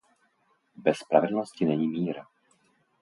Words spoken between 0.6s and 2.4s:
Bez spravedlnosti není mír.